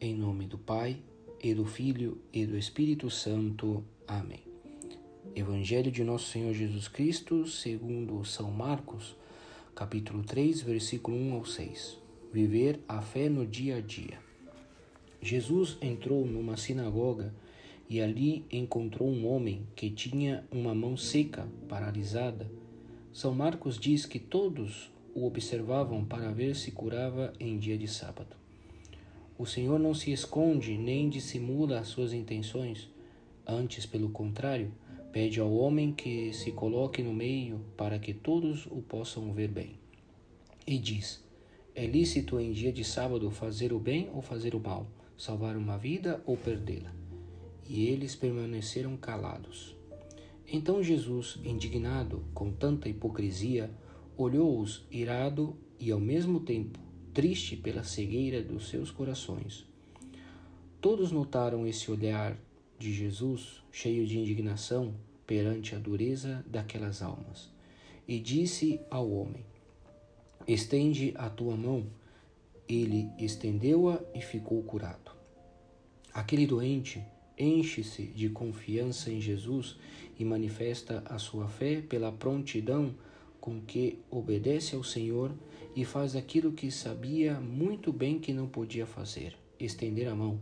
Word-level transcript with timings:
Em 0.00 0.14
nome 0.14 0.46
do 0.46 0.56
Pai, 0.56 0.96
e 1.42 1.52
do 1.52 1.64
Filho, 1.64 2.18
e 2.32 2.46
do 2.46 2.56
Espírito 2.56 3.10
Santo. 3.10 3.82
Amém. 4.06 4.44
Evangelho 5.34 5.90
de 5.90 6.04
Nosso 6.04 6.30
Senhor 6.30 6.54
Jesus 6.54 6.86
Cristo, 6.86 7.44
segundo 7.48 8.24
São 8.24 8.48
Marcos, 8.48 9.16
capítulo 9.74 10.22
3, 10.22 10.62
versículo 10.62 11.16
1 11.16 11.34
ao 11.34 11.44
6. 11.44 11.98
Viver 12.32 12.78
a 12.86 13.02
fé 13.02 13.28
no 13.28 13.44
dia 13.44 13.78
a 13.78 13.80
dia. 13.80 14.20
Jesus 15.20 15.76
entrou 15.82 16.24
numa 16.24 16.56
sinagoga 16.56 17.34
e 17.90 18.00
ali 18.00 18.44
encontrou 18.52 19.08
um 19.08 19.26
homem 19.26 19.66
que 19.74 19.90
tinha 19.90 20.46
uma 20.52 20.76
mão 20.76 20.96
seca, 20.96 21.48
paralisada. 21.68 22.48
São 23.12 23.34
Marcos 23.34 23.76
diz 23.76 24.06
que 24.06 24.20
todos 24.20 24.92
o 25.12 25.26
observavam 25.26 26.04
para 26.04 26.30
ver 26.30 26.54
se 26.54 26.70
curava 26.70 27.32
em 27.40 27.58
dia 27.58 27.76
de 27.76 27.88
sábado. 27.88 28.38
O 29.38 29.46
Senhor 29.46 29.78
não 29.78 29.94
se 29.94 30.10
esconde 30.10 30.76
nem 30.76 31.08
dissimula 31.08 31.78
as 31.78 31.86
suas 31.86 32.12
intenções, 32.12 32.90
antes, 33.46 33.86
pelo 33.86 34.08
contrário, 34.08 34.72
pede 35.12 35.38
ao 35.38 35.54
homem 35.54 35.92
que 35.92 36.32
se 36.32 36.50
coloque 36.50 37.04
no 37.04 37.14
meio 37.14 37.60
para 37.76 38.00
que 38.00 38.12
todos 38.12 38.66
o 38.66 38.82
possam 38.82 39.32
ver 39.32 39.46
bem. 39.46 39.78
E 40.66 40.76
diz: 40.76 41.24
É 41.72 41.86
lícito 41.86 42.40
em 42.40 42.50
dia 42.50 42.72
de 42.72 42.82
sábado 42.82 43.30
fazer 43.30 43.72
o 43.72 43.78
bem 43.78 44.10
ou 44.12 44.20
fazer 44.20 44.56
o 44.56 44.60
mal, 44.60 44.88
salvar 45.16 45.56
uma 45.56 45.78
vida 45.78 46.20
ou 46.26 46.36
perdê-la? 46.36 46.92
E 47.64 47.86
eles 47.86 48.16
permaneceram 48.16 48.96
calados. 48.96 49.76
Então 50.48 50.82
Jesus, 50.82 51.38
indignado 51.44 52.24
com 52.34 52.50
tanta 52.50 52.88
hipocrisia, 52.88 53.70
olhou-os 54.16 54.84
irado 54.90 55.56
e 55.78 55.92
ao 55.92 56.00
mesmo 56.00 56.40
tempo 56.40 56.87
triste 57.18 57.56
pela 57.56 57.82
cegueira 57.82 58.40
dos 58.40 58.68
seus 58.68 58.92
corações. 58.92 59.66
Todos 60.80 61.10
notaram 61.10 61.66
esse 61.66 61.90
olhar 61.90 62.38
de 62.78 62.92
Jesus, 62.92 63.60
cheio 63.72 64.06
de 64.06 64.16
indignação 64.16 64.94
perante 65.26 65.74
a 65.74 65.80
dureza 65.80 66.44
daquelas 66.46 67.02
almas, 67.02 67.50
e 68.06 68.20
disse 68.20 68.80
ao 68.88 69.10
homem: 69.10 69.44
Estende 70.46 71.12
a 71.16 71.28
tua 71.28 71.56
mão. 71.56 71.88
Ele 72.68 73.10
estendeu-a 73.18 74.00
e 74.14 74.20
ficou 74.20 74.62
curado. 74.62 75.10
Aquele 76.14 76.46
doente 76.46 77.02
enche-se 77.36 78.04
de 78.04 78.28
confiança 78.28 79.10
em 79.10 79.20
Jesus 79.20 79.76
e 80.20 80.24
manifesta 80.24 81.02
a 81.04 81.18
sua 81.18 81.48
fé 81.48 81.82
pela 81.82 82.12
prontidão 82.12 82.94
com 83.48 83.62
que 83.62 83.98
obedece 84.10 84.76
ao 84.76 84.84
Senhor 84.84 85.32
e 85.74 85.82
faz 85.82 86.14
aquilo 86.14 86.52
que 86.52 86.70
sabia 86.70 87.40
muito 87.40 87.90
bem 87.90 88.18
que 88.18 88.30
não 88.30 88.46
podia 88.46 88.84
fazer: 88.84 89.38
estender 89.58 90.06
a 90.06 90.14
mão. 90.14 90.38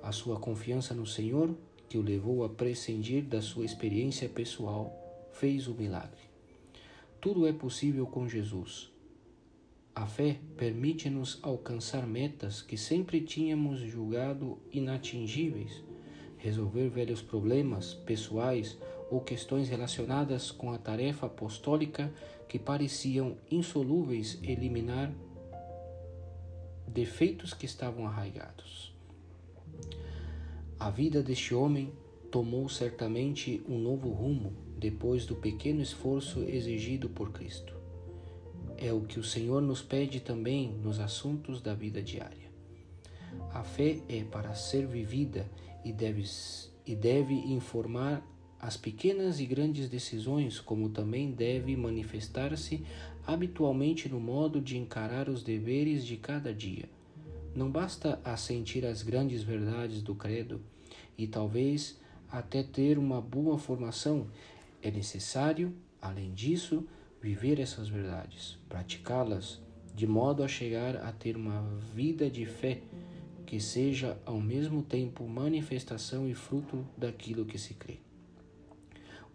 A 0.00 0.12
sua 0.12 0.38
confiança 0.38 0.94
no 0.94 1.04
Senhor, 1.04 1.52
que 1.88 1.98
o 1.98 2.02
levou 2.02 2.44
a 2.44 2.48
prescindir 2.48 3.24
da 3.24 3.42
sua 3.42 3.64
experiência 3.64 4.28
pessoal, 4.28 4.94
fez 5.32 5.66
o 5.66 5.74
milagre. 5.74 6.22
Tudo 7.20 7.44
é 7.44 7.52
possível 7.52 8.06
com 8.06 8.28
Jesus. 8.28 8.88
A 9.92 10.06
fé 10.06 10.38
permite-nos 10.56 11.40
alcançar 11.42 12.06
metas 12.06 12.62
que 12.62 12.76
sempre 12.76 13.20
tínhamos 13.20 13.80
julgado 13.80 14.58
inatingíveis, 14.70 15.82
resolver 16.36 16.88
velhos 16.88 17.20
problemas 17.20 17.94
pessoais 17.94 18.78
ou 19.10 19.20
questões 19.20 19.68
relacionadas 19.68 20.50
com 20.50 20.72
a 20.72 20.78
tarefa 20.78 21.26
apostólica 21.26 22.12
que 22.48 22.58
pareciam 22.58 23.36
insolúveis 23.50 24.38
eliminar 24.42 25.12
defeitos 26.88 27.52
que 27.52 27.66
estavam 27.66 28.06
arraigados. 28.06 28.94
A 30.78 30.90
vida 30.90 31.22
deste 31.22 31.54
homem 31.54 31.92
tomou 32.30 32.68
certamente 32.68 33.62
um 33.68 33.78
novo 33.78 34.10
rumo 34.10 34.52
depois 34.76 35.24
do 35.24 35.34
pequeno 35.34 35.80
esforço 35.80 36.40
exigido 36.42 37.08
por 37.08 37.32
Cristo. 37.32 37.74
É 38.76 38.92
o 38.92 39.02
que 39.02 39.18
o 39.18 39.24
Senhor 39.24 39.62
nos 39.62 39.80
pede 39.80 40.20
também 40.20 40.70
nos 40.82 41.00
assuntos 41.00 41.62
da 41.62 41.74
vida 41.74 42.02
diária. 42.02 42.46
A 43.52 43.62
fé 43.62 44.00
é 44.08 44.22
para 44.22 44.54
ser 44.54 44.86
vivida 44.86 45.50
e 45.84 45.92
deve, 45.92 46.24
e 46.84 46.94
deve 46.94 47.34
informar 47.34 48.22
as 48.60 48.76
pequenas 48.76 49.38
e 49.40 49.46
grandes 49.46 49.88
decisões, 49.88 50.58
como 50.58 50.88
também 50.88 51.30
deve 51.30 51.76
manifestar-se 51.76 52.82
habitualmente 53.26 54.08
no 54.08 54.20
modo 54.20 54.60
de 54.60 54.78
encarar 54.78 55.28
os 55.28 55.42
deveres 55.42 56.04
de 56.04 56.16
cada 56.16 56.54
dia. 56.54 56.88
Não 57.54 57.70
basta 57.70 58.20
assentir 58.24 58.84
às 58.84 59.02
grandes 59.02 59.42
verdades 59.42 60.02
do 60.02 60.14
credo 60.14 60.60
e 61.16 61.26
talvez 61.26 61.98
até 62.30 62.62
ter 62.62 62.98
uma 62.98 63.20
boa 63.20 63.58
formação, 63.58 64.26
é 64.82 64.90
necessário, 64.90 65.74
além 66.00 66.32
disso, 66.32 66.84
viver 67.20 67.58
essas 67.58 67.88
verdades, 67.88 68.58
praticá-las, 68.68 69.60
de 69.94 70.06
modo 70.06 70.42
a 70.42 70.48
chegar 70.48 70.96
a 70.96 71.10
ter 71.12 71.36
uma 71.36 71.62
vida 71.94 72.28
de 72.30 72.44
fé 72.44 72.82
que 73.46 73.60
seja 73.60 74.18
ao 74.26 74.40
mesmo 74.40 74.82
tempo 74.82 75.26
manifestação 75.26 76.28
e 76.28 76.34
fruto 76.34 76.84
daquilo 76.96 77.46
que 77.46 77.58
se 77.58 77.74
crê. 77.74 78.05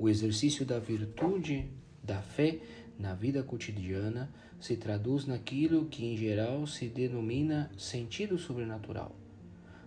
O 0.01 0.09
exercício 0.09 0.65
da 0.65 0.79
virtude 0.79 1.69
da 2.03 2.23
fé 2.23 2.57
na 2.97 3.13
vida 3.13 3.43
cotidiana 3.43 4.33
se 4.59 4.75
traduz 4.75 5.27
naquilo 5.27 5.85
que 5.85 6.03
em 6.03 6.17
geral 6.17 6.65
se 6.65 6.87
denomina 6.87 7.69
sentido 7.77 8.35
sobrenatural. 8.39 9.15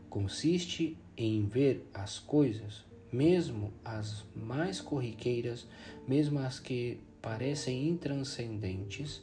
Consiste 0.09 0.97
em 1.17 1.45
ver 1.49 1.91
as 1.93 2.21
coisas, 2.21 2.85
mesmo 3.11 3.73
as 3.85 4.25
mais 4.37 4.81
corriqueiras, 4.81 5.67
mesmo 6.07 6.39
as 6.39 6.61
que 6.61 7.01
parecem 7.21 7.89
intranscendentes, 7.89 9.21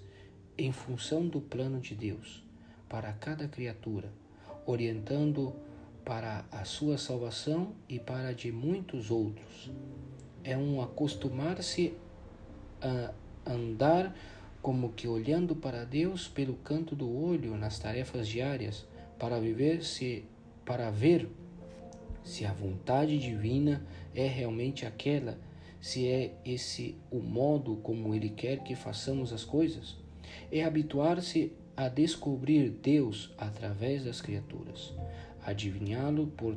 em 0.57 0.73
função 0.73 1.25
do 1.25 1.39
plano 1.39 1.79
de 1.79 1.95
Deus 1.95 2.43
para 2.89 3.13
cada 3.13 3.47
criatura, 3.47 4.11
orientando 4.65 5.55
para 6.03 6.43
a 6.51 6.65
sua 6.65 6.97
salvação 6.97 7.73
e 7.87 7.97
para 7.97 8.27
a 8.27 8.33
de 8.33 8.51
muitos 8.51 9.09
outros 9.09 9.71
é 10.43 10.57
um 10.57 10.81
acostumar-se 10.81 11.93
a 12.81 13.13
andar 13.45 14.15
como 14.61 14.93
que 14.93 15.07
olhando 15.07 15.55
para 15.55 15.83
Deus 15.85 16.27
pelo 16.27 16.55
canto 16.55 16.95
do 16.95 17.11
olho 17.11 17.57
nas 17.57 17.79
tarefas 17.79 18.27
diárias, 18.27 18.85
para 19.17 19.39
viver 19.39 19.83
se 19.83 20.25
para 20.63 20.91
ver 20.91 21.27
se 22.23 22.45
a 22.45 22.53
vontade 22.53 23.17
divina 23.17 23.83
é 24.15 24.27
realmente 24.27 24.85
aquela, 24.85 25.37
se 25.81 26.07
é 26.07 26.35
esse 26.45 26.95
o 27.09 27.19
modo 27.19 27.77
como 27.77 28.13
ele 28.13 28.29
quer 28.29 28.63
que 28.63 28.75
façamos 28.75 29.33
as 29.33 29.43
coisas. 29.43 29.97
É 30.51 30.63
habituar-se 30.63 31.51
a 31.75 31.89
descobrir 31.89 32.69
Deus 32.69 33.33
através 33.37 34.05
das 34.05 34.21
criaturas, 34.21 34.93
adivinhá-lo 35.43 36.27
por 36.27 36.55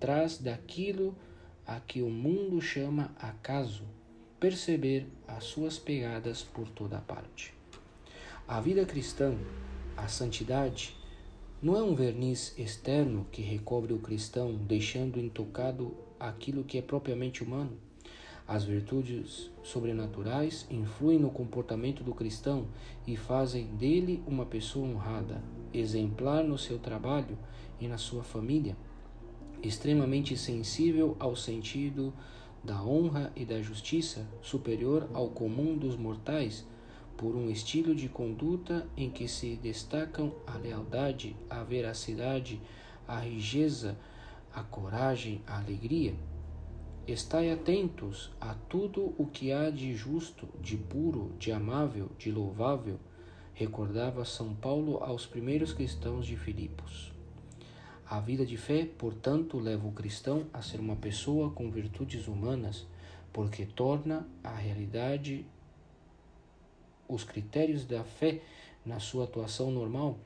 trás 0.00 0.38
daquilo 0.38 1.14
a 1.70 1.78
que 1.78 2.02
o 2.02 2.10
mundo 2.10 2.60
chama 2.60 3.14
acaso, 3.16 3.84
perceber 4.40 5.06
as 5.28 5.44
suas 5.44 5.78
pegadas 5.78 6.42
por 6.42 6.68
toda 6.68 6.98
parte. 6.98 7.54
A 8.48 8.60
vida 8.60 8.84
cristã, 8.84 9.36
a 9.96 10.08
santidade, 10.08 10.96
não 11.62 11.76
é 11.76 11.82
um 11.82 11.94
verniz 11.94 12.58
externo 12.58 13.24
que 13.30 13.40
recobre 13.40 13.92
o 13.92 14.00
cristão, 14.00 14.52
deixando 14.52 15.20
intocado 15.20 15.94
aquilo 16.18 16.64
que 16.64 16.76
é 16.76 16.82
propriamente 16.82 17.44
humano. 17.44 17.78
As 18.48 18.64
virtudes 18.64 19.48
sobrenaturais 19.62 20.66
influem 20.68 21.20
no 21.20 21.30
comportamento 21.30 22.02
do 22.02 22.12
cristão 22.12 22.66
e 23.06 23.16
fazem 23.16 23.66
dele 23.76 24.24
uma 24.26 24.44
pessoa 24.44 24.88
honrada, 24.88 25.40
exemplar 25.72 26.42
no 26.42 26.58
seu 26.58 26.80
trabalho 26.80 27.38
e 27.80 27.86
na 27.86 27.96
sua 27.96 28.24
família 28.24 28.76
extremamente 29.62 30.36
sensível 30.36 31.16
ao 31.18 31.36
sentido 31.36 32.12
da 32.62 32.82
honra 32.82 33.32
e 33.34 33.44
da 33.44 33.60
justiça, 33.62 34.28
superior 34.42 35.08
ao 35.14 35.28
comum 35.28 35.76
dos 35.76 35.96
mortais, 35.96 36.66
por 37.16 37.34
um 37.34 37.50
estilo 37.50 37.94
de 37.94 38.08
conduta 38.08 38.86
em 38.96 39.10
que 39.10 39.28
se 39.28 39.56
destacam 39.56 40.34
a 40.46 40.56
lealdade, 40.56 41.36
a 41.48 41.62
veracidade, 41.62 42.60
a 43.06 43.18
riqueza, 43.18 43.98
a 44.52 44.62
coragem, 44.62 45.42
a 45.46 45.58
alegria. 45.58 46.14
Estai 47.06 47.50
atentos 47.50 48.30
a 48.40 48.54
tudo 48.54 49.14
o 49.18 49.26
que 49.26 49.52
há 49.52 49.70
de 49.70 49.94
justo, 49.94 50.48
de 50.60 50.76
puro, 50.76 51.32
de 51.38 51.50
amável, 51.50 52.10
de 52.18 52.30
louvável, 52.30 52.98
recordava 53.52 54.24
São 54.24 54.54
Paulo 54.54 55.02
aos 55.02 55.26
primeiros 55.26 55.72
cristãos 55.72 56.26
de 56.26 56.36
Filipos. 56.36 57.19
A 58.10 58.18
vida 58.18 58.44
de 58.44 58.56
fé, 58.56 58.88
portanto, 58.98 59.56
leva 59.56 59.86
o 59.86 59.92
cristão 59.92 60.48
a 60.52 60.60
ser 60.60 60.80
uma 60.80 60.96
pessoa 60.96 61.52
com 61.52 61.70
virtudes 61.70 62.26
humanas, 62.26 62.84
porque 63.32 63.64
torna 63.64 64.26
a 64.42 64.52
realidade 64.52 65.46
os 67.06 67.22
critérios 67.22 67.84
da 67.84 68.02
fé 68.02 68.40
na 68.84 68.98
sua 68.98 69.22
atuação 69.26 69.70
normal. 69.70 70.18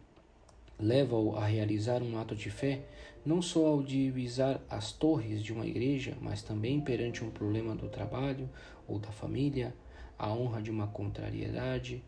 leva-o 0.79 1.37
a 1.37 1.45
realizar 1.45 2.03
um 2.03 2.19
ato 2.19 2.35
de 2.35 2.51
fé, 2.51 2.87
não 3.23 3.43
só 3.43 3.67
ao 3.67 3.83
divisar 3.83 4.63
as 4.71 4.91
torres 4.91 5.43
de 5.43 5.53
uma 5.53 5.67
igreja, 5.67 6.17
mas 6.23 6.43
também 6.43 6.81
perante 6.81 7.23
um 7.23 7.31
problema 7.31 7.77
do 7.77 7.91
trabalho 7.91 8.49
ou 8.89 8.99
da 8.99 9.13
família, 9.13 9.75
a 10.19 10.33
honra 10.33 10.63
de 10.63 10.71
uma 10.71 10.87
contrariedade, 10.87 12.03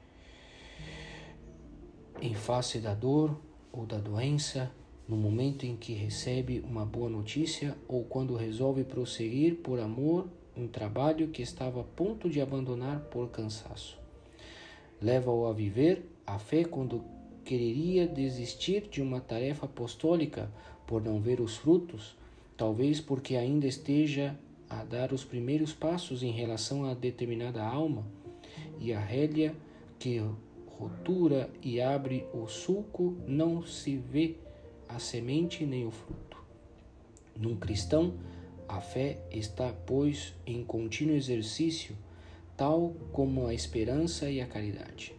em 2.23 2.34
face 2.34 2.78
da 2.78 2.94
dor 2.94 3.38
ou 3.70 3.84
da 3.84 3.99
doença, 3.99 4.73
no 5.08 5.17
momento 5.17 5.64
em 5.64 5.76
que 5.76 5.93
recebe 5.93 6.61
uma 6.69 6.85
boa 6.85 7.08
notícia 7.08 7.76
ou 7.87 8.05
quando 8.05 8.35
resolve 8.35 8.85
prosseguir 8.85 9.56
por 9.56 9.79
amor 9.79 10.29
um 10.56 10.67
trabalho 10.67 11.29
que 11.29 11.43
estava 11.43 11.81
a 11.81 11.85
ponto 11.85 12.29
de 12.29 12.41
abandonar 12.41 13.00
por 13.11 13.29
cansaço. 13.29 13.99
Leva-o 15.00 15.47
a 15.47 15.53
viver 15.53 16.05
a 16.26 16.38
fé 16.38 16.64
quando 16.64 17.05
quereria 17.44 18.08
desistir 18.08 18.88
de 18.88 19.00
uma 19.00 19.20
tarefa 19.20 19.67
apostólica 19.67 20.50
por 20.87 21.03
não 21.03 21.20
ver 21.20 21.41
os 21.41 21.56
frutos, 21.56 22.17
talvez 22.56 23.00
porque 23.00 23.37
ainda 23.37 23.67
esteja 23.67 24.37
a 24.69 24.82
dar 24.82 25.12
os 25.12 25.25
primeiros 25.25 25.73
passos 25.73 26.23
em 26.23 26.32
relação 26.32 26.85
a 26.85 26.94
determinada 26.94 27.62
alma, 27.62 28.05
e 28.81 28.93
a 28.93 28.99
rélia 28.99 29.55
que 29.99 30.20
rotura 30.79 31.49
e 31.62 31.81
abre 31.81 32.26
o 32.35 32.47
sulco 32.49 33.17
não 33.26 33.64
se 33.64 33.97
vê 33.97 34.37
a 34.88 34.99
semente 34.99 35.65
nem 35.65 35.87
o 35.87 35.91
fruto. 35.91 36.37
Num 37.37 37.56
cristão, 37.56 38.15
a 38.69 38.81
fé 38.81 39.19
está, 39.31 39.73
pois, 39.87 40.35
em 40.47 40.65
contínuo 40.65 41.15
exercício, 41.15 41.97
tal 42.56 42.94
como 43.12 43.47
a 43.47 43.55
esperança 43.55 44.31
e 44.31 44.41
a 44.41 44.47
caridade. 44.47 45.15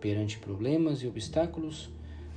Perante 0.00 0.38
problemas 0.38 1.02
e 1.02 1.06
obstáculos 1.06 1.90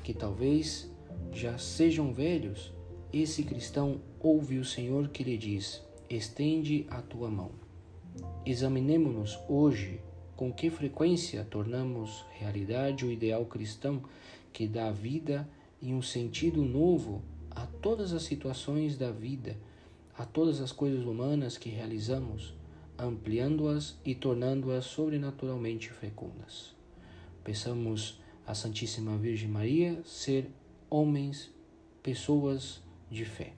que 0.04 0.14
talvez 0.14 0.90
já 1.32 1.58
sejam 1.58 2.14
velhos, 2.14 2.74
esse 3.14 3.44
cristão 3.44 4.02
ouve 4.20 4.58
o 4.58 4.66
Senhor 4.66 5.10
que 5.10 5.24
lhe 5.24 5.38
diz: 5.38 5.82
Estende 6.10 6.86
a 6.90 7.02
tua 7.02 7.30
mão. 7.30 7.52
Examinemo-nos 8.46 9.38
hoje 9.48 10.02
com 10.36 10.52
que 10.52 10.70
frequência 10.70 11.46
tornamos 11.50 12.26
realidade 12.32 13.06
o 13.06 13.12
ideal 13.12 13.46
cristão 13.46 14.02
que 14.54 14.68
dá 14.68 14.92
vida 14.92 15.48
e 15.81 15.94
um 15.94 16.01
sentido 16.01 16.63
novo 16.63 17.24
a 17.51 17.65
todas 17.65 18.13
as 18.13 18.24
situações 18.24 18.97
da 18.97 19.12
vida, 19.12 19.57
a 20.18 20.25
todas 20.25 20.62
as 20.62 20.71
coisas 20.71 21.06
humanas 21.06 21.57
que 21.57 21.69
realizamos, 21.69 22.53
ampliando-as 22.97 23.97
e 24.03 24.15
tornando-as 24.15 24.85
sobrenaturalmente 24.85 25.89
fecundas. 25.89 26.75
Peçamos 27.44 28.19
à 28.45 28.53
Santíssima 28.53 29.18
Virgem 29.18 29.50
Maria 29.50 30.01
ser 30.03 30.50
homens, 30.89 31.51
pessoas 32.01 32.81
de 33.09 33.25
fé. 33.25 33.53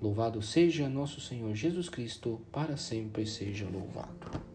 Louvado 0.00 0.42
seja 0.42 0.88
nosso 0.88 1.20
Senhor 1.20 1.54
Jesus 1.54 1.88
Cristo, 1.88 2.40
para 2.52 2.76
sempre 2.76 3.26
seja 3.26 3.66
louvado. 3.68 4.45